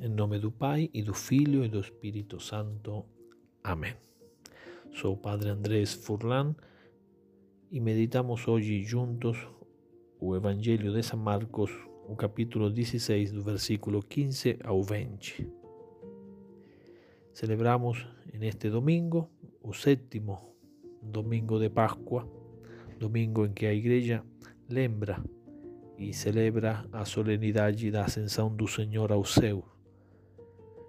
Em 0.00 0.08
nome 0.08 0.38
do 0.38 0.52
Pai 0.52 0.88
e 0.94 1.02
do 1.02 1.12
Filho 1.12 1.64
e 1.64 1.68
do 1.68 1.80
Espírito 1.80 2.38
Santo. 2.38 3.04
Amém. 3.64 3.96
Sou 4.92 5.16
Padre 5.16 5.48
Andrés 5.48 5.92
Furlan 5.92 6.54
e 7.68 7.80
meditamos 7.80 8.46
hoje 8.46 8.84
juntos 8.84 9.36
o 10.20 10.36
Evangelho 10.36 10.92
de 10.92 11.02
São 11.02 11.18
Marcos, 11.18 11.72
o 12.06 12.14
capítulo 12.14 12.70
16, 12.70 13.32
do 13.32 13.42
versículo 13.42 14.00
15 14.00 14.60
ao 14.62 14.84
20. 14.84 15.50
Celebramos 17.32 18.06
neste 18.32 18.70
domingo 18.70 19.28
o 19.60 19.72
sétimo 19.72 20.54
domingo 21.02 21.58
de 21.58 21.70
Páscoa, 21.70 22.24
domingo 23.00 23.44
em 23.44 23.52
que 23.52 23.66
a 23.66 23.74
Igreja 23.74 24.22
lembra 24.70 25.20
e 25.98 26.14
celebra 26.14 26.86
a 26.92 27.04
solenidade 27.04 27.90
da 27.90 28.04
ascensão 28.04 28.54
do 28.54 28.68
Senhor 28.68 29.10
ao 29.10 29.24
céu 29.24 29.77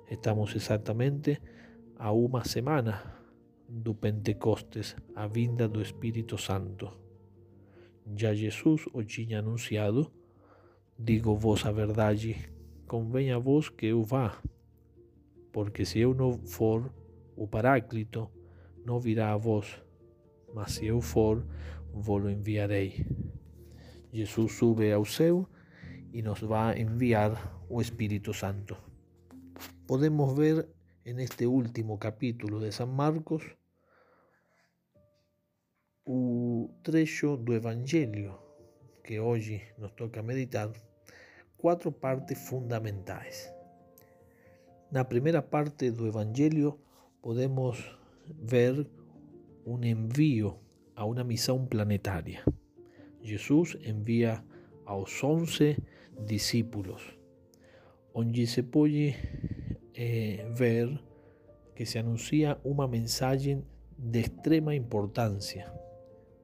Estamos 0.10 0.56
exatamente 0.56 1.40
a 1.96 2.12
uma 2.12 2.44
semana 2.44 3.14
do 3.70 3.94
Pentecostes, 3.94 4.96
a 5.16 5.28
vinda 5.28 5.68
do 5.68 5.80
Espírito 5.84 6.36
Santo. 6.36 6.92
Já 8.18 8.34
Jesus 8.34 8.88
o 8.92 9.04
tinha 9.04 9.38
anunciado: 9.38 10.12
Digo 10.98 11.36
vos 11.36 11.64
a 11.64 11.72
verdade, 11.72 12.52
convém 12.88 13.38
vos 13.40 13.70
que 13.70 13.86
eu 13.86 14.02
vá, 14.02 14.42
porque 15.52 15.86
se 15.86 16.00
eu 16.00 16.16
não 16.16 16.40
for, 16.40 16.92
o 17.36 17.48
Paráclito 17.48 18.32
não 18.84 19.00
virá 19.00 19.32
a 19.32 19.38
vós, 19.38 19.80
mas 20.56 20.72
se 20.72 20.88
eu 20.88 21.02
for, 21.02 21.46
vos-lo 21.94 22.32
enviarei. 22.32 23.06
Jesus 24.12 24.54
sube 24.54 24.92
ao 24.92 25.06
céu 25.06 25.48
e 26.12 26.24
nos 26.24 26.42
vai 26.42 26.82
enviar 26.82 27.64
o 27.70 27.80
Espírito 27.80 28.34
Santo 28.34 28.89
podemos 29.90 30.38
ver 30.38 30.70
en 31.04 31.20
este 31.20 31.48
último 31.48 31.98
capítulo 31.98 32.60
de 32.60 32.72
San 32.72 32.96
Marcos 32.96 33.42
o 36.06 36.70
trecho 36.84 37.38
do 37.38 37.56
Evangelho 37.56 38.38
que 39.04 39.20
hoje 39.20 39.64
nos 39.80 39.96
toca 39.96 40.22
meditar, 40.22 40.72
quatro 41.58 41.92
partes 41.92 42.38
fundamentais. 42.38 43.52
Na 44.92 45.06
primeira 45.06 45.42
parte 45.42 45.90
do 45.90 46.06
Evangelho 46.06 46.78
podemos 47.20 47.80
ver 48.28 48.88
um 49.66 49.84
envio 49.84 50.60
a 50.96 51.04
uma 51.04 51.24
missão 51.24 51.66
planetária. 51.66 52.44
Jesus 53.24 53.76
envia 53.82 54.46
aos 54.86 55.24
onze 55.24 55.82
discípulos, 56.28 57.02
onde 58.14 58.46
se 58.46 58.62
pode 58.62 59.16
eh, 60.02 60.46
ver 60.54 60.98
que 61.76 61.86
se 61.86 62.00
anuncia 62.00 62.58
uma 62.64 62.88
mensagem 62.88 63.66
de 63.98 64.22
extrema 64.22 64.74
importância, 64.74 65.70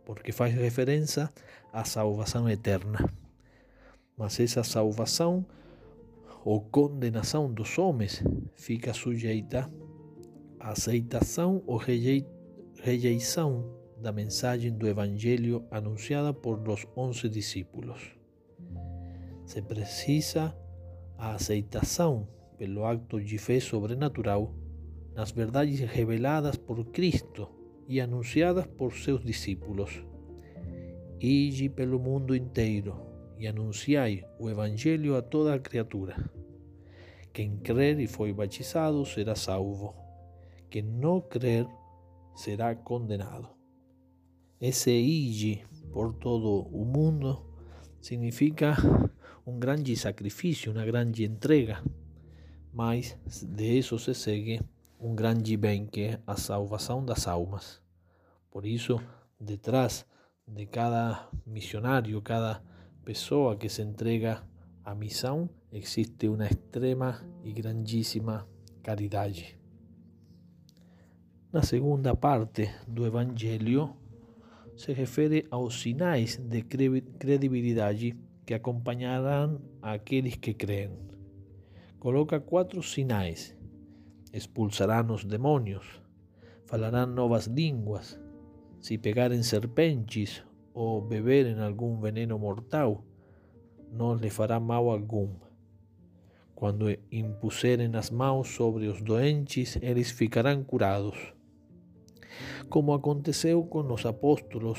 porque 0.03 0.33
faz 0.33 0.53
referência 0.53 1.31
à 1.71 1.85
salvação 1.85 2.49
eterna. 2.49 2.99
Mas 4.17 4.41
essa 4.41 4.61
salvação 4.61 5.45
ou 6.43 6.59
condenação 6.59 7.49
dos 7.49 7.77
homens 7.77 8.21
fica 8.55 8.93
sujeita 8.93 9.71
à 10.59 10.71
aceitação 10.71 11.63
ou 11.65 11.77
rejeição 11.77 13.73
da 14.01 14.11
mensagem 14.11 14.73
do 14.73 14.85
Evangelho 14.85 15.65
anunciada 15.71 16.33
por 16.33 16.59
los 16.67 16.85
onze 16.95 17.29
discípulos. 17.29 18.01
Se 19.45 19.61
precisa 19.61 20.53
a 21.17 21.35
aceitação 21.35 22.27
pelo 22.57 22.85
acto 22.85 23.21
de 23.21 23.37
fé 23.37 23.59
sobrenatural 23.59 24.53
nas 25.13 25.31
verdades 25.31 25.79
reveladas 25.79 26.57
por 26.57 26.83
Cristo 26.85 27.47
e 27.87 28.01
anunciadas 28.01 28.67
por 28.67 28.93
seus 28.93 29.23
discípulos. 29.23 30.03
Ide 31.19 31.69
pelo 31.69 31.99
mundo 31.99 32.35
inteiro 32.35 32.95
e 33.37 33.47
anunciai 33.47 34.25
o 34.39 34.49
Evangelho 34.49 35.15
a 35.15 35.21
toda 35.21 35.59
criatura. 35.59 36.29
Quem 37.31 37.57
crer 37.57 37.99
e 37.99 38.07
foi 38.07 38.33
batizado 38.33 39.05
será 39.05 39.35
salvo. 39.35 39.93
Quem 40.69 40.83
não 40.83 41.21
crer 41.21 41.65
será 42.35 42.75
condenado. 42.75 43.49
Esse 44.59 44.91
ide 44.91 45.65
por 45.91 46.13
todo 46.13 46.67
o 46.71 46.85
mundo 46.85 47.45
significa 48.01 48.75
um 49.45 49.59
grande 49.59 49.95
sacrifício, 49.95 50.71
uma 50.71 50.85
grande 50.85 51.23
entrega 51.23 51.83
mas 52.75 53.17
de 53.41 53.79
isso 53.79 53.97
se 53.97 54.13
segue 54.13 54.59
um 54.99 55.15
grande 55.15 55.55
bem 55.55 55.85
que 55.85 56.01
é 56.01 56.19
a 56.27 56.35
salvação 56.35 57.05
das 57.05 57.25
almas. 57.25 57.81
Por 58.51 58.65
isso, 58.65 58.99
detrás 59.39 60.05
de 60.45 60.65
cada 60.65 61.29
missionário, 61.47 62.21
cada 62.21 62.61
pessoa 63.05 63.55
que 63.55 63.69
se 63.69 63.81
entrega 63.81 64.43
à 64.83 64.93
missão, 64.93 65.49
existe 65.71 66.27
uma 66.27 66.47
extrema 66.47 67.23
e 67.45 67.53
grandíssima 67.53 68.45
caridade. 68.83 69.57
Na 71.53 71.63
segunda 71.63 72.13
parte 72.13 72.69
do 72.85 73.05
Evangelho, 73.05 73.95
se 74.75 74.91
refere 74.91 75.47
aos 75.49 75.81
sinais 75.81 76.35
de 76.35 76.61
credibilidade 76.61 78.17
que 78.45 78.53
acompanharão 78.53 79.61
aqueles 79.81 80.35
que 80.35 80.53
creem. 80.53 81.14
Coloca 82.05 82.39
cuatro 82.39 82.83
sinais. 82.83 83.57
Expulsarán 84.31 85.07
los 85.07 85.27
demonios, 85.27 86.03
falarán 86.67 87.15
novas 87.15 87.47
línguas, 87.47 88.19
si 88.79 88.99
pegaren 88.99 89.43
serpentes 89.43 90.43
o 90.75 91.03
en 91.09 91.57
algún 91.57 92.01
veneno 92.01 92.37
mortal, 92.37 92.99
no 93.91 94.13
le 94.13 94.29
fará 94.29 94.59
mal 94.59 94.87
algum. 94.91 95.39
Quando 96.53 96.91
impuseren 97.09 97.93
las 97.93 98.11
manos 98.11 98.55
sobre 98.55 98.87
os 98.87 99.03
doentes, 99.03 99.77
eles 99.77 100.13
ficarán 100.13 100.63
curados. 100.63 101.15
Como 102.69 102.93
aconteceu 102.93 103.67
con 103.67 103.87
los 103.87 104.05
apóstolos, 104.05 104.77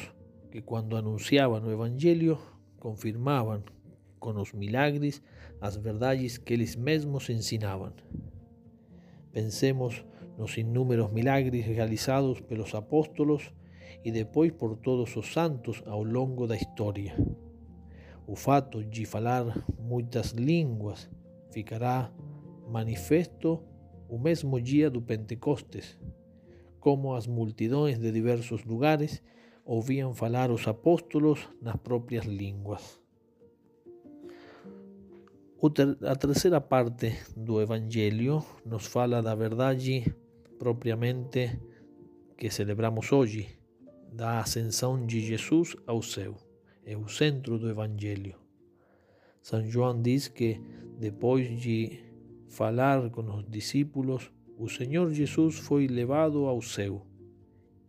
que 0.52 0.62
cuando 0.62 0.96
anunciaban 0.96 1.64
el 1.64 1.72
Evangelio, 1.72 2.38
confirmaban 2.78 3.64
con 4.18 4.36
los 4.36 4.54
milagres 4.54 5.22
as 5.60 5.76
verdades 5.76 6.38
que 6.38 6.54
eles 6.54 6.76
mesmos 6.76 7.30
ensinavam. 7.30 7.92
Pensemos 9.32 10.04
nos 10.38 10.56
inúmeros 10.58 11.12
milagres 11.12 11.66
realizados 11.66 12.40
pelos 12.40 12.74
apóstolos 12.74 13.52
e 14.04 14.10
depois 14.10 14.52
por 14.52 14.76
todos 14.76 15.16
os 15.16 15.32
santos 15.32 15.82
ao 15.86 16.02
longo 16.02 16.46
da 16.46 16.56
história. 16.56 17.16
O 18.26 18.34
fato 18.34 18.84
de 18.84 19.04
falar 19.04 19.64
muitas 19.78 20.32
línguas 20.32 21.08
ficará 21.50 22.12
manifesto 22.68 23.62
o 24.08 24.18
mesmo 24.18 24.60
dia 24.60 24.90
do 24.90 25.00
Pentecostes, 25.00 25.98
como 26.80 27.14
as 27.14 27.26
multidões 27.26 27.98
de 27.98 28.10
diversos 28.12 28.64
lugares 28.64 29.22
ouviam 29.64 30.14
falar 30.14 30.50
os 30.50 30.66
apóstolos 30.68 31.48
nas 31.60 31.76
próprias 31.76 32.24
línguas. 32.24 33.00
A 35.58 36.14
terceira 36.14 36.60
parte 36.60 37.16
do 37.34 37.62
Evangelho 37.62 38.44
nos 38.66 38.84
fala 38.86 39.22
da 39.22 39.34
verdade 39.34 40.04
propriamente 40.58 41.58
que 42.36 42.50
celebramos 42.50 43.10
hoje, 43.10 43.58
da 44.12 44.40
ascensão 44.40 45.06
de 45.06 45.22
Jesus 45.22 45.74
ao 45.86 46.02
céu. 46.02 46.36
É 46.84 46.94
o 46.94 47.08
centro 47.08 47.58
do 47.58 47.70
Evangelho. 47.70 48.34
São 49.40 49.64
João 49.64 50.02
diz 50.02 50.28
que 50.28 50.60
depois 50.98 51.48
de 51.58 52.04
falar 52.50 53.08
com 53.08 53.22
os 53.22 53.48
discípulos, 53.48 54.30
o 54.58 54.68
Senhor 54.68 55.10
Jesus 55.10 55.58
foi 55.58 55.86
levado 55.86 56.44
ao 56.44 56.60
céu 56.60 57.06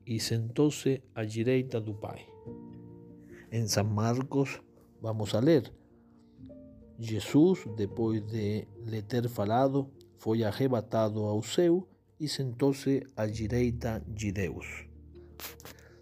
e 0.06 0.22
sentou-se 0.22 1.04
à 1.14 1.26
direita 1.26 1.82
do 1.82 1.94
Pai. 1.94 2.26
Em 3.52 3.68
São 3.68 3.84
Marcos, 3.84 4.62
vamos 5.02 5.36
a 5.36 5.42
ler 5.42 5.70
Jesus, 7.00 7.66
depois 7.76 8.22
de 8.22 8.68
lhe 8.86 9.02
ter 9.02 9.30
falado, 9.30 9.90
foi 10.18 10.44
arrebatado 10.44 11.20
ao 11.20 11.44
céu 11.44 11.88
e 12.20 12.28
sentou-se 12.28 13.06
à 13.16 13.28
direita 13.28 14.04
de 14.08 14.32
Deus. 14.32 14.88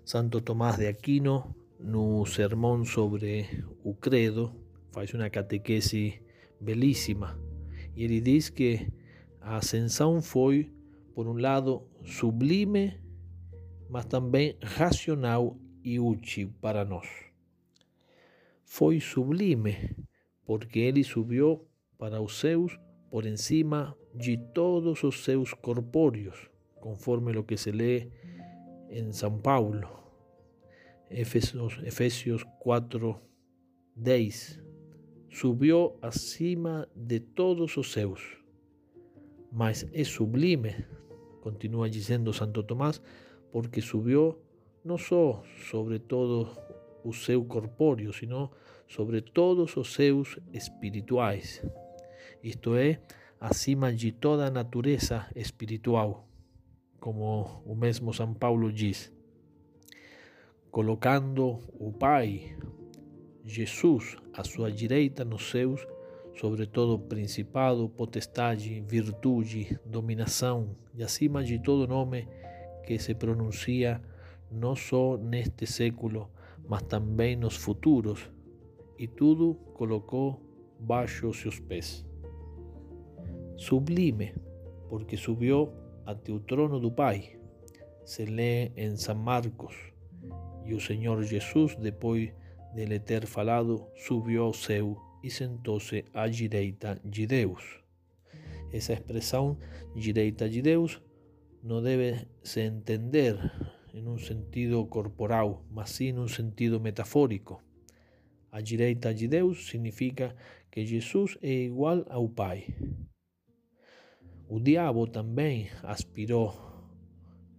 Santo 0.05 0.39
Tomás 0.39 0.77
de 0.77 0.87
Aquino, 0.87 1.53
no 1.79 2.25
sermão 2.25 2.85
sobre 2.85 3.65
o 3.83 3.93
credo, 3.93 4.55
faz 4.91 5.13
uma 5.13 5.29
catequese 5.29 6.21
belíssima 6.61 7.37
e 7.95 8.03
ele 8.03 8.19
diz 8.19 8.49
que 8.49 8.91
a 9.39 9.57
ascensão 9.57 10.21
foi, 10.21 10.71
por 11.13 11.27
um 11.27 11.37
lado, 11.37 11.83
sublime, 12.03 12.99
mas 13.89 14.05
também 14.05 14.57
racional 14.61 15.57
e 15.83 15.99
útil 15.99 16.53
para 16.59 16.83
nós. 16.83 17.07
Foi 18.65 18.99
sublime 18.99 19.95
porque 20.45 20.81
ele 20.81 21.03
subiu 21.03 21.67
para 21.97 22.21
os 22.21 22.39
céus 22.39 22.79
por 23.09 23.25
encima 23.25 23.95
de 24.13 24.37
todos 24.37 25.03
os 25.03 25.23
seus 25.23 25.53
corpóreos, 25.53 26.49
conforme 26.79 27.33
lo 27.33 27.45
que 27.45 27.57
se 27.57 27.71
lee 27.71 28.11
en 28.89 29.13
San 29.13 29.41
Paulo, 29.41 29.89
Efesios, 31.09 31.79
Efesios 31.83 32.45
4, 32.59 33.21
10. 33.95 34.61
Subió 35.29 35.97
acima 36.01 36.87
de 36.95 37.19
todos 37.19 37.77
os 37.77 37.91
seus, 37.91 38.21
mas 39.51 39.87
é 39.91 40.03
sublime, 40.03 40.85
continúa 41.41 41.89
dizendo 41.89 42.31
Santo 42.31 42.63
Tomás, 42.63 43.01
porque 43.51 43.81
subió 43.81 44.39
no 44.83 44.97
só 44.97 45.43
sobre 45.69 45.99
todo 45.99 46.51
o 47.05 47.13
seu 47.13 47.45
corpóreo, 47.45 48.11
sino 48.11 48.51
sobre 48.87 49.21
todos 49.21 49.77
os 49.77 49.93
seus 49.93 50.37
espirituais, 50.51 51.63
isto 52.43 52.75
é, 52.75 52.99
acima 53.39 53.93
de 53.93 54.11
toda 54.11 54.47
a 54.47 54.51
natureza 54.51 55.27
espiritual, 55.35 56.27
como 56.99 57.61
o 57.65 57.75
mesmo 57.75 58.11
São 58.11 58.33
Paulo 58.33 58.73
diz, 58.73 59.13
colocando 60.71 61.59
o 61.79 61.93
Pai, 61.93 62.57
Jesus, 63.45 64.17
à 64.33 64.43
sua 64.43 64.71
direita 64.71 65.23
nos 65.23 65.49
céus, 65.49 65.87
sobre 66.33 66.65
todo 66.65 66.99
principado, 66.99 67.87
potestade, 67.87 68.81
virtude, 68.81 69.79
dominação 69.85 70.75
e 70.93 71.03
acima 71.03 71.43
de 71.43 71.59
todo 71.59 71.87
nome 71.87 72.27
que 72.83 72.99
se 72.99 73.13
pronuncia 73.13 74.01
não 74.51 74.75
só 74.75 75.17
neste 75.17 75.65
século, 75.65 76.29
mas 76.67 76.81
também 76.83 77.35
nos 77.35 77.55
futuros, 77.55 78.29
e 78.97 79.07
tudo 79.07 79.55
colocou 79.73 80.41
baixo 80.79 81.33
seus 81.33 81.59
pés. 81.59 82.05
Sublime, 83.57 84.33
porque 84.89 85.17
subiu 85.17 85.69
até 86.05 86.31
o 86.31 86.39
trono 86.39 86.79
do 86.79 86.91
Pai. 86.91 87.39
Se 88.03 88.25
lê 88.25 88.71
em 88.75 88.95
São 88.95 89.15
Marcos. 89.15 89.75
E 90.65 90.73
o 90.73 90.79
Senhor 90.79 91.21
Jesus, 91.23 91.75
depois 91.75 92.31
de 92.73 92.85
lhe 92.85 92.99
falado, 93.25 93.87
subiu 93.95 94.43
ao 94.43 94.53
céu 94.53 94.97
e 95.23 95.29
sentou-se 95.29 96.05
à 96.13 96.27
direita 96.27 96.99
de 97.03 97.25
Deus. 97.25 97.81
Essa 98.71 98.93
expressão, 98.93 99.57
direita 99.95 100.49
de 100.49 100.61
Deus, 100.61 101.01
não 101.63 101.81
se 102.43 102.61
entender 102.61 103.35
em 103.95 104.05
um 104.09 104.17
sentido 104.17 104.85
corporal, 104.87 105.65
mas 105.71 105.91
sim 105.91 106.07
em 106.09 106.19
um 106.19 106.27
sentido 106.27 106.81
metafórico. 106.81 107.63
A 108.51 108.59
direita 108.59 109.13
de 109.13 109.25
Deus 109.25 109.67
significa 109.67 110.35
que 110.69 110.85
Jesus 110.85 111.37
é 111.41 111.63
igual 111.63 112.05
ao 112.09 112.27
Pai. 112.27 112.75
O 114.49 114.59
diabo 114.59 115.07
também 115.07 115.69
aspirou 115.81 116.53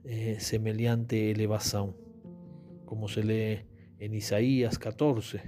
eh, 0.04 0.38
semelhante 0.38 1.16
elevação, 1.16 1.94
como 2.84 3.08
se 3.08 3.22
lê 3.22 3.64
em 3.98 4.14
Isaías 4.14 4.76
14. 4.76 5.40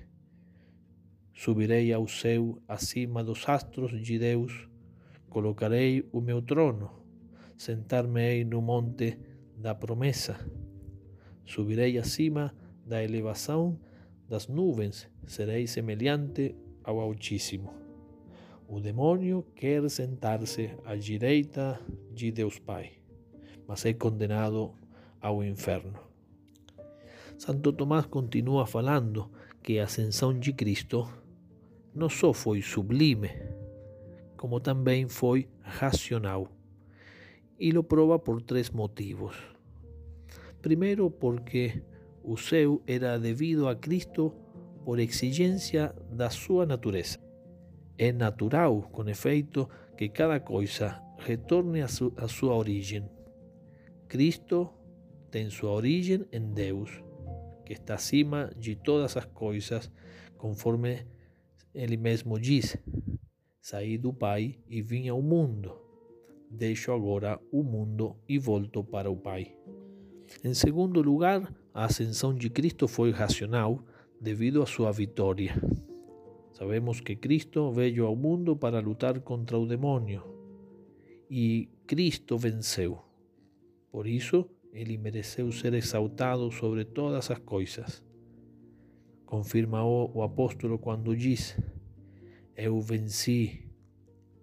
Subirei 1.34 1.92
ao 1.92 2.08
céu 2.08 2.62
acima 2.66 3.22
dos 3.22 3.46
astros 3.46 3.92
de 4.02 4.18
Deus, 4.18 4.66
colocarei 5.28 6.08
o 6.12 6.22
meu 6.22 6.40
trono, 6.40 6.90
sentar-me-ei 7.58 8.42
no 8.42 8.62
monte 8.62 9.18
da 9.54 9.74
promessa, 9.74 10.34
subirei 11.48 11.96
acima 11.96 12.54
da 12.84 13.02
elevação 13.02 13.80
das 14.28 14.46
nuvens, 14.46 15.08
serei 15.26 15.66
semelhante 15.66 16.54
ao 16.84 17.00
Altíssimo. 17.00 17.72
O 18.68 18.78
demônio 18.78 19.42
quer 19.56 19.88
sentar-se 19.88 20.70
à 20.84 20.94
direita 20.94 21.80
de 22.12 22.30
Deus 22.30 22.58
Pai, 22.58 22.92
mas 23.66 23.86
é 23.86 23.94
condenado 23.94 24.74
ao 25.22 25.42
inferno. 25.42 25.98
Santo 27.38 27.72
Tomás 27.72 28.04
continua 28.04 28.66
falando 28.66 29.30
que 29.62 29.78
a 29.78 29.84
ascensão 29.84 30.38
de 30.38 30.52
Cristo 30.52 31.08
não 31.94 32.10
só 32.10 32.34
foi 32.34 32.60
sublime, 32.60 33.30
como 34.36 34.60
também 34.60 35.08
foi 35.08 35.48
racional. 35.62 36.52
E 37.58 37.72
lo 37.72 37.82
prova 37.82 38.18
por 38.18 38.42
três 38.42 38.68
motivos. 38.68 39.57
Primeiro, 40.60 41.10
porque 41.10 41.82
o 42.22 42.36
céu 42.36 42.82
era 42.86 43.18
devido 43.18 43.68
a 43.68 43.76
Cristo 43.76 44.34
por 44.84 44.98
exigência 44.98 45.94
da 46.10 46.30
sua 46.30 46.66
natureza. 46.66 47.18
É 47.96 48.12
natural, 48.12 48.82
com 48.92 49.08
efeito, 49.08 49.68
que 49.96 50.08
cada 50.08 50.40
coisa 50.40 51.02
retorne 51.18 51.80
a 51.82 52.28
sua 52.28 52.54
origem. 52.54 53.08
Cristo 54.08 54.70
tem 55.30 55.50
sua 55.50 55.72
origem 55.72 56.24
em 56.32 56.52
Deus, 56.52 57.02
que 57.64 57.74
está 57.74 57.94
acima 57.94 58.50
de 58.56 58.76
todas 58.76 59.16
as 59.16 59.26
coisas, 59.26 59.90
conforme 60.36 61.06
ele 61.74 61.96
mesmo 61.96 62.38
diz: 62.38 62.76
Saí 63.60 63.98
do 63.98 64.12
Pai 64.12 64.58
e 64.68 64.80
vim 64.80 65.08
ao 65.08 65.20
mundo. 65.20 65.76
Deixo 66.50 66.92
agora 66.92 67.38
o 67.52 67.62
mundo 67.62 68.16
e 68.26 68.38
volto 68.38 68.82
para 68.82 69.10
o 69.10 69.16
Pai. 69.16 69.54
Em 70.44 70.54
segundo 70.54 71.00
lugar, 71.00 71.52
a 71.72 71.84
ascensão 71.86 72.34
de 72.34 72.50
Cristo 72.50 72.86
foi 72.86 73.10
racional 73.10 73.82
devido 74.20 74.62
à 74.62 74.66
sua 74.66 74.92
vitória. 74.92 75.54
Sabemos 76.52 77.00
que 77.00 77.16
Cristo 77.16 77.70
veio 77.70 78.06
ao 78.06 78.14
mundo 78.14 78.56
para 78.56 78.80
lutar 78.80 79.20
contra 79.20 79.58
o 79.58 79.66
demônio 79.66 80.22
e 81.30 81.68
Cristo 81.86 82.36
venceu. 82.36 82.98
Por 83.90 84.06
isso, 84.06 84.48
ele 84.72 84.96
mereceu 84.98 85.50
ser 85.50 85.74
exaltado 85.74 86.50
sobre 86.50 86.84
todas 86.84 87.30
as 87.30 87.38
coisas. 87.38 88.02
Confirma 89.24 89.84
o 89.84 90.22
apóstolo 90.22 90.78
quando 90.78 91.16
diz: 91.16 91.56
Eu 92.56 92.80
venci 92.80 93.70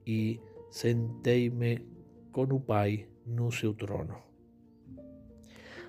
e 0.05 0.39
sentei-me 0.69 1.81
com 2.31 2.43
o 2.43 2.59
Pai 2.59 3.07
no 3.25 3.51
seu 3.51 3.73
trono. 3.73 4.34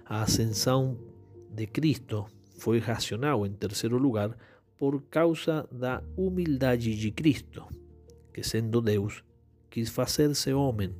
A 0.08 0.23
ascensão 0.23 0.97
de 1.50 1.67
Cristo 1.67 2.26
foi 2.58 2.79
racional, 2.79 3.44
em 3.44 3.53
terceiro 3.53 3.99
lugar, 3.99 4.37
por 4.79 5.03
causa 5.03 5.69
da 5.73 6.00
humildade 6.17 6.94
de 6.94 7.11
Cristo, 7.11 7.67
que 8.32 8.41
sendo 8.44 8.81
Deus, 8.81 9.25
quis 9.69 9.88
fazer-se 9.88 10.53
homem, 10.53 10.94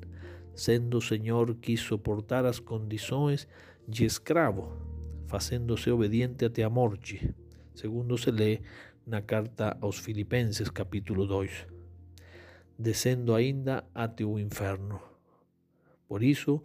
sendo 0.53 0.99
Senhor, 0.99 1.55
quis 1.55 1.79
suportar 1.79 2.45
as 2.45 2.59
condições 2.59 3.47
de 3.87 4.03
escravo, 4.03 4.75
fazendo-se 5.25 5.89
obediente 5.89 6.43
até 6.43 6.63
a 6.63 6.69
morte, 6.69 7.33
segundo 7.73 8.17
se 8.17 8.29
lê 8.29 8.59
na 9.05 9.21
carta 9.21 9.77
aos 9.79 9.97
Filipenses, 9.97 10.69
capítulo 10.69 11.25
2, 11.25 11.65
descendo 12.77 13.33
ainda 13.33 13.85
até 13.95 14.25
o 14.25 14.37
inferno. 14.37 14.99
Por 16.09 16.21
isso, 16.21 16.61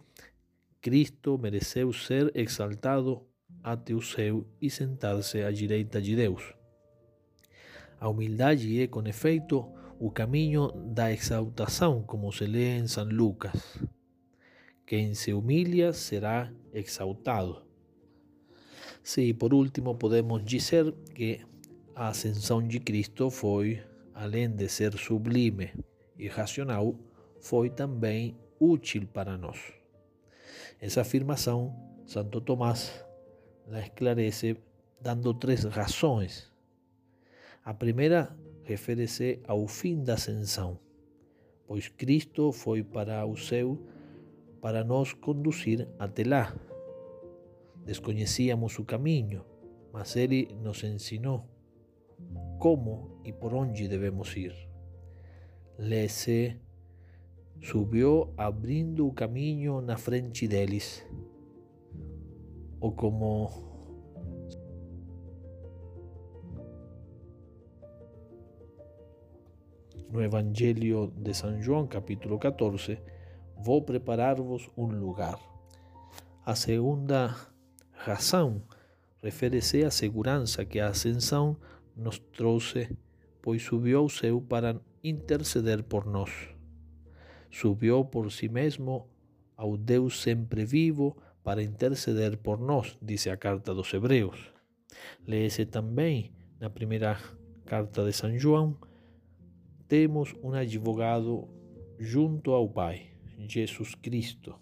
Cristo 0.83 1.37
mereceu 1.37 1.93
ser 1.93 2.29
exaltado 2.35 3.25
até 3.63 3.93
o 3.93 4.01
céu 4.01 4.45
e 4.61 4.69
sentar-se 4.69 5.41
à 5.41 5.49
direita 5.49 6.01
de 6.01 6.13
Deus. 6.13 6.53
A 8.01 8.09
humildade 8.09 8.81
é, 8.81 8.85
com 8.85 9.01
efeito, 9.07 9.65
o 9.97 10.11
caminho 10.11 10.73
da 10.93 11.09
exaltação, 11.09 12.03
como 12.03 12.29
se 12.33 12.45
lê 12.45 12.79
em 12.79 12.85
São 12.85 13.05
Lucas. 13.05 13.79
Quem 14.85 15.13
se 15.13 15.31
humilha 15.31 15.93
será 15.93 16.51
exaltado. 16.73 17.65
Sim, 19.01 19.33
por 19.35 19.53
último, 19.53 19.95
podemos 19.95 20.43
dizer 20.43 20.91
que 21.15 21.39
a 21.95 22.09
ascensão 22.09 22.61
de 22.61 22.81
Cristo 22.81 23.29
foi, 23.29 23.81
além 24.13 24.49
de 24.49 24.67
ser 24.67 24.97
sublime 24.97 25.71
e 26.19 26.27
racional, 26.27 26.93
foi 27.39 27.69
também 27.69 28.37
útil 28.59 29.07
para 29.07 29.37
nós. 29.37 29.82
Essa 30.83 30.99
afirmação, 30.99 31.73
Santo 32.05 32.41
Tomás 32.41 33.05
la 33.67 33.79
esclarece 33.79 34.57
dando 34.99 35.33
três 35.33 35.63
razões 35.63 36.53
a 37.65 37.73
primeira 37.73 38.35
refere-se 38.65 39.39
ao 39.47 39.65
fim 39.69 40.03
da 40.03 40.15
ascensão, 40.15 40.77
pois 41.65 41.87
Cristo 41.87 42.51
foi 42.51 42.83
para 42.83 43.25
o 43.25 43.35
para 44.59 44.83
nos 44.83 45.13
conduzir 45.13 45.87
até 45.97 46.25
lá. 46.25 46.53
Desconhecíamos 47.85 48.77
o 48.79 48.83
caminho, 48.83 49.45
mas 49.93 50.17
Ele 50.17 50.49
nos 50.61 50.83
ensinou 50.83 51.47
como 52.59 53.21
e 53.23 53.31
por 53.31 53.53
onde 53.53 53.87
devemos 53.87 54.35
ir. 54.35 54.53
Lese 55.77 56.59
subiu 57.63 58.33
abrindo 58.35 59.07
o 59.07 59.13
caminho 59.13 59.79
na 59.79 59.97
frente 59.97 60.47
deles, 60.49 61.01
ou 62.81 62.91
como 62.91 63.49
no 70.11 70.21
Evangelio 70.21 71.11
de 71.15 71.33
San 71.33 71.61
João, 71.61 71.87
capítulo 71.87 72.37
14, 72.37 72.99
vou 73.57 73.81
preparar-vos 73.81 74.69
um 74.77 74.87
lugar. 74.87 75.39
A 76.45 76.55
segunda 76.55 77.33
razão 77.93 78.61
refere-se 79.21 79.85
à 79.85 79.89
segurança 79.89 80.65
que 80.65 80.81
a 80.81 80.89
ascensão 80.89 81.55
nos 81.95 82.19
trouxe, 82.19 82.89
pois 83.41 83.63
subiu 83.63 83.99
ao 83.99 84.09
céu 84.09 84.41
para 84.41 84.75
interceder 85.01 85.81
por 85.81 86.05
nós. 86.05 86.52
Subiu 87.53 88.03
por 88.03 88.31
si 88.31 88.49
mesmo 88.49 89.07
ao 89.55 89.77
Deus 89.77 90.19
sempre 90.23 90.65
vivo 90.65 91.15
para 91.43 91.61
interceder 91.61 92.35
por 92.35 92.59
nós, 92.59 92.97
diz 92.99 93.27
a 93.27 93.37
carta 93.37 93.75
dos 93.75 93.93
Hebreus. 93.93 94.51
Lê-se 95.27 95.63
também 95.67 96.33
na 96.59 96.67
primeira 96.67 97.15
carta 97.63 98.03
de 98.03 98.11
São 98.11 98.35
João, 98.39 98.75
temos 99.87 100.33
um 100.41 100.51
advogado 100.53 101.47
junto 101.99 102.51
ao 102.53 102.67
Pai, 102.67 103.11
Jesus 103.47 103.93
Cristo. 103.93 104.55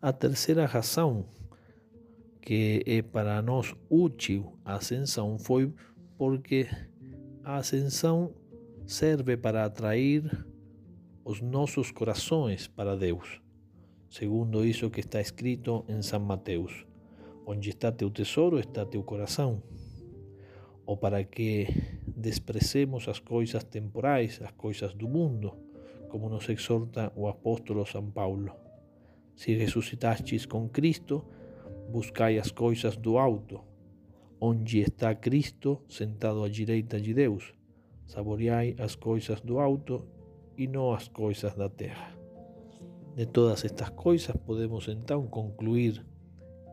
A 0.00 0.12
terceira 0.12 0.66
razão 0.66 1.26
que 2.40 2.84
é 2.86 3.02
para 3.02 3.42
nós 3.42 3.74
útil 3.90 4.56
a 4.64 4.76
ascensão 4.76 5.40
foi 5.40 5.74
porque 6.16 6.68
a 7.42 7.56
ascensão 7.56 8.32
serve 8.86 9.36
para 9.36 9.64
atrair 9.64 10.53
os 11.24 11.40
nossos 11.40 11.90
corações 11.90 12.66
para 12.68 12.94
Deus, 12.96 13.40
segundo 14.10 14.62
isso 14.62 14.90
que 14.90 15.00
está 15.00 15.22
escrito 15.22 15.82
em 15.88 16.02
São 16.02 16.20
Mateus: 16.20 16.84
onde 17.46 17.70
está 17.70 17.90
teu 17.90 18.10
tesouro, 18.10 18.60
está 18.60 18.84
teu 18.84 19.02
coração. 19.02 19.62
Ou 20.84 20.98
para 20.98 21.24
que 21.24 21.66
desprecemos 22.06 23.08
as 23.08 23.18
coisas 23.18 23.64
temporais, 23.64 24.38
as 24.42 24.50
coisas 24.52 24.92
do 24.92 25.08
mundo, 25.08 25.56
como 26.10 26.28
nos 26.28 26.46
exorta 26.50 27.10
o 27.16 27.26
apóstolo 27.26 27.86
São 27.86 28.10
Paulo. 28.10 28.52
Se 29.34 29.54
ressuscitastes 29.54 30.44
com 30.44 30.68
Cristo, 30.68 31.24
buscai 31.90 32.38
as 32.38 32.50
coisas 32.50 32.98
do 32.98 33.16
alto, 33.16 33.62
onde 34.38 34.80
está 34.80 35.14
Cristo 35.14 35.80
sentado 35.88 36.44
à 36.44 36.50
direita 36.50 37.00
de 37.00 37.14
Deus. 37.14 37.54
Saboreai 38.06 38.76
as 38.78 38.94
coisas 38.94 39.40
do 39.40 39.58
alto 39.58 40.06
e 40.56 40.66
não 40.66 40.92
as 40.92 41.08
coisas 41.08 41.54
da 41.54 41.68
terra. 41.68 42.16
De 43.14 43.26
todas 43.26 43.64
estas 43.64 43.90
coisas 43.90 44.34
podemos 44.36 44.88
então 44.88 45.26
concluir 45.26 46.04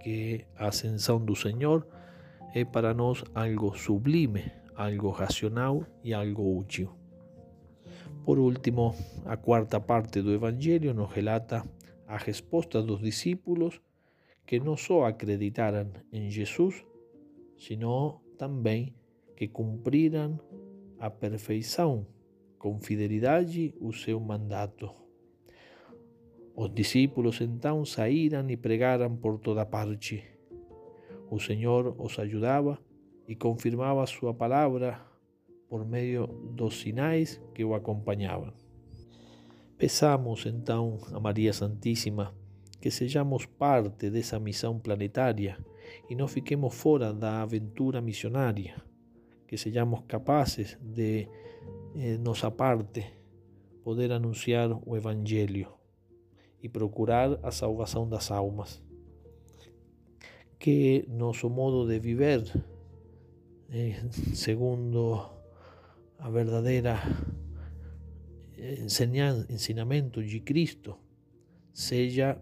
que 0.01 0.45
a 0.57 0.67
ascensão 0.67 1.23
do 1.23 1.35
Senhor 1.35 1.87
é 2.53 2.65
para 2.65 2.93
nós 2.93 3.23
algo 3.35 3.77
sublime, 3.77 4.51
algo 4.75 5.09
racional 5.11 5.85
e 6.03 6.13
algo 6.13 6.57
útil. 6.57 6.89
Por 8.25 8.39
último, 8.39 8.95
a 9.25 9.37
quarta 9.37 9.79
parte 9.79 10.21
do 10.21 10.33
Evangelho 10.33 10.93
nos 10.93 11.11
relata 11.11 11.63
a 12.07 12.17
resposta 12.17 12.81
dos 12.81 13.01
discípulos 13.01 13.79
que 14.45 14.59
não 14.59 14.75
só 14.75 15.05
acreditaram 15.05 15.91
em 16.11 16.29
Jesus, 16.29 16.83
sino 17.57 18.21
também 18.37 18.93
que 19.35 19.47
cumpriram 19.47 20.39
a 20.99 21.09
perfeição 21.09 22.05
com 22.61 22.79
fidelidade 22.79 23.73
o 23.81 23.91
seu 23.91 24.19
mandato. 24.19 24.87
Os 26.55 26.71
discípulos 26.71 27.41
então 27.41 27.83
saíram 27.83 28.47
e 28.51 28.55
pregaram 28.55 29.17
por 29.17 29.39
toda 29.39 29.65
parte. 29.65 30.23
O 31.31 31.39
Senhor 31.39 31.95
os 31.97 32.19
ajudava 32.19 32.77
e 33.27 33.35
confirmava 33.35 34.05
sua 34.05 34.31
palavra 34.31 35.01
por 35.67 35.83
meio 35.83 36.27
dos 36.27 36.81
sinais 36.81 37.41
que 37.55 37.65
o 37.65 37.73
acompanhavam. 37.73 38.53
Peçamos 39.75 40.45
então 40.45 40.99
a 41.11 41.19
Maria 41.19 41.53
Santíssima 41.53 42.31
que 42.79 42.91
sejamos 42.91 43.47
parte 43.47 44.11
dessa 44.11 44.39
missão 44.39 44.77
planetária 44.77 45.57
e 46.07 46.13
não 46.15 46.27
fiquemos 46.27 46.75
fora 46.75 47.11
da 47.11 47.41
aventura 47.41 48.01
missionária, 48.01 48.75
que 49.47 49.57
sejamos 49.57 50.01
capazes 50.07 50.77
de, 50.79 51.27
eh, 51.95 52.17
nossa 52.17 52.49
parte, 52.49 53.05
poder 53.83 54.11
anunciar 54.11 54.71
o 54.85 54.95
Evangelho 54.95 55.67
e 56.61 56.69
procurar 56.69 57.39
a 57.43 57.51
salvação 57.51 58.07
das 58.07 58.31
almas. 58.31 58.81
Que 60.59 61.05
nosso 61.09 61.49
modo 61.49 61.87
de 61.87 61.99
viver, 61.99 62.43
eh, 63.69 63.95
segundo 64.33 65.29
a 66.19 66.29
verdadeira 66.29 66.99
ensinamento 69.49 70.23
de 70.23 70.39
Cristo, 70.39 70.95
seja 71.73 72.39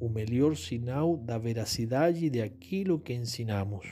o 0.00 0.08
melhor 0.08 0.56
sinal 0.56 1.16
da 1.16 1.36
veracidade 1.36 2.30
de 2.30 2.40
aquilo 2.40 2.98
que 2.98 3.12
ensinamos. 3.12 3.86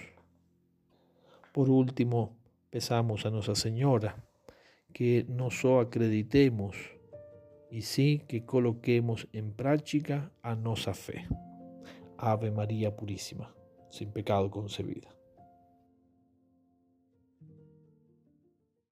Por 1.53 1.69
último, 1.69 2.37
peçamos 2.71 3.27
a 3.27 3.31
Nossa 3.31 3.55
Senhora 3.55 4.26
que 4.97 5.27
não 5.29 5.51
só 5.51 5.81
acreditemos, 5.83 6.75
e 7.71 7.83
sim 7.83 8.17
que 8.27 8.41
coloquemos 8.41 9.27
em 9.31 9.51
prática 9.51 10.33
a 10.43 10.57
nossa 10.57 10.95
fé. 10.95 11.29
Ave 12.17 12.51
Maria 12.51 12.91
Puríssima, 12.91 13.55
sem 13.91 14.09
pecado 14.09 14.49
concebida. 14.49 15.16